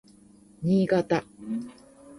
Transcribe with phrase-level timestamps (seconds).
[0.63, 1.19] Niigata